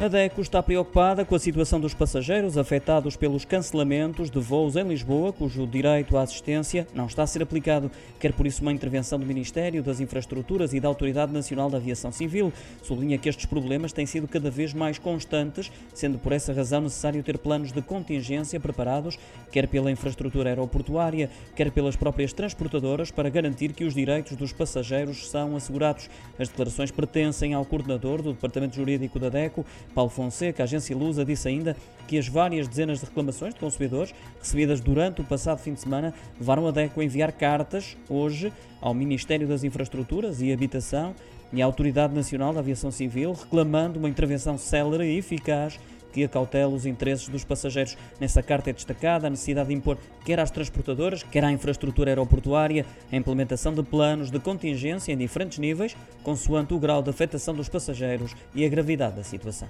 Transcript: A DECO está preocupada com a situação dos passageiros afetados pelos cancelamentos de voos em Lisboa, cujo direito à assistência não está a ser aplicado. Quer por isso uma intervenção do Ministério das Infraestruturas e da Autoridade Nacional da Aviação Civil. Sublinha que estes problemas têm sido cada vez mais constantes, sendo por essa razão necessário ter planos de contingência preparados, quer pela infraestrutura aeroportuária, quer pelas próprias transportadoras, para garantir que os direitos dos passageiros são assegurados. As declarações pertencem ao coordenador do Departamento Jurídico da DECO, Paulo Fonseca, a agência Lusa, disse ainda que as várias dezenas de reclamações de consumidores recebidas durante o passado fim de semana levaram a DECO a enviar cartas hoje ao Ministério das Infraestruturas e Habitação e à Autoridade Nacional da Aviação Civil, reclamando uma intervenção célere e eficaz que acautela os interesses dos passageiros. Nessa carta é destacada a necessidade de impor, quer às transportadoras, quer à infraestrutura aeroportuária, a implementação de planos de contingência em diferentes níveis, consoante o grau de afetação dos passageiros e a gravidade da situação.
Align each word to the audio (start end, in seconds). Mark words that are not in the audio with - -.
A 0.00 0.08
DECO 0.08 0.40
está 0.40 0.60
preocupada 0.60 1.24
com 1.24 1.36
a 1.36 1.38
situação 1.38 1.80
dos 1.80 1.94
passageiros 1.94 2.58
afetados 2.58 3.16
pelos 3.16 3.44
cancelamentos 3.44 4.28
de 4.28 4.40
voos 4.40 4.74
em 4.74 4.82
Lisboa, 4.82 5.32
cujo 5.32 5.66
direito 5.68 6.18
à 6.18 6.22
assistência 6.22 6.86
não 6.92 7.06
está 7.06 7.22
a 7.22 7.26
ser 7.28 7.42
aplicado. 7.42 7.90
Quer 8.18 8.32
por 8.32 8.44
isso 8.44 8.60
uma 8.60 8.72
intervenção 8.72 9.20
do 9.20 9.24
Ministério 9.24 9.84
das 9.84 10.00
Infraestruturas 10.00 10.74
e 10.74 10.80
da 10.80 10.88
Autoridade 10.88 11.32
Nacional 11.32 11.70
da 11.70 11.78
Aviação 11.78 12.10
Civil. 12.10 12.52
Sublinha 12.82 13.16
que 13.16 13.28
estes 13.28 13.46
problemas 13.46 13.92
têm 13.92 14.04
sido 14.04 14.26
cada 14.26 14.50
vez 14.50 14.74
mais 14.74 14.98
constantes, 14.98 15.70
sendo 15.94 16.18
por 16.18 16.32
essa 16.32 16.52
razão 16.52 16.80
necessário 16.82 17.22
ter 17.22 17.38
planos 17.38 17.70
de 17.70 17.80
contingência 17.80 18.58
preparados, 18.58 19.16
quer 19.52 19.68
pela 19.68 19.92
infraestrutura 19.92 20.50
aeroportuária, 20.50 21.30
quer 21.54 21.70
pelas 21.70 21.94
próprias 21.94 22.32
transportadoras, 22.32 23.12
para 23.12 23.30
garantir 23.30 23.72
que 23.72 23.84
os 23.84 23.94
direitos 23.94 24.36
dos 24.36 24.52
passageiros 24.52 25.30
são 25.30 25.54
assegurados. 25.54 26.10
As 26.36 26.48
declarações 26.48 26.90
pertencem 26.90 27.54
ao 27.54 27.64
coordenador 27.64 28.20
do 28.20 28.32
Departamento 28.32 28.74
Jurídico 28.74 29.20
da 29.20 29.28
DECO, 29.28 29.64
Paulo 29.94 30.10
Fonseca, 30.10 30.62
a 30.62 30.64
agência 30.64 30.96
Lusa, 30.96 31.24
disse 31.24 31.48
ainda 31.48 31.76
que 32.06 32.18
as 32.18 32.28
várias 32.28 32.68
dezenas 32.68 33.00
de 33.00 33.06
reclamações 33.06 33.54
de 33.54 33.60
consumidores 33.60 34.14
recebidas 34.38 34.80
durante 34.80 35.20
o 35.20 35.24
passado 35.24 35.58
fim 35.58 35.72
de 35.72 35.80
semana 35.80 36.12
levaram 36.38 36.66
a 36.66 36.70
DECO 36.70 37.00
a 37.00 37.04
enviar 37.04 37.32
cartas 37.32 37.96
hoje 38.08 38.52
ao 38.80 38.92
Ministério 38.92 39.46
das 39.46 39.64
Infraestruturas 39.64 40.42
e 40.42 40.52
Habitação 40.52 41.14
e 41.52 41.62
à 41.62 41.64
Autoridade 41.64 42.14
Nacional 42.14 42.52
da 42.52 42.60
Aviação 42.60 42.90
Civil, 42.90 43.32
reclamando 43.32 43.98
uma 43.98 44.08
intervenção 44.08 44.58
célere 44.58 45.04
e 45.04 45.18
eficaz 45.18 45.78
que 46.14 46.22
acautela 46.22 46.72
os 46.72 46.86
interesses 46.86 47.28
dos 47.28 47.44
passageiros. 47.44 47.98
Nessa 48.20 48.40
carta 48.40 48.70
é 48.70 48.72
destacada 48.72 49.26
a 49.26 49.30
necessidade 49.30 49.68
de 49.68 49.74
impor, 49.74 49.98
quer 50.24 50.38
às 50.38 50.50
transportadoras, 50.50 51.24
quer 51.24 51.44
à 51.44 51.50
infraestrutura 51.50 52.12
aeroportuária, 52.12 52.86
a 53.10 53.16
implementação 53.16 53.74
de 53.74 53.82
planos 53.82 54.30
de 54.30 54.38
contingência 54.38 55.12
em 55.12 55.16
diferentes 55.16 55.58
níveis, 55.58 55.96
consoante 56.22 56.72
o 56.72 56.78
grau 56.78 57.02
de 57.02 57.10
afetação 57.10 57.52
dos 57.52 57.68
passageiros 57.68 58.34
e 58.54 58.64
a 58.64 58.68
gravidade 58.68 59.16
da 59.16 59.24
situação. 59.24 59.68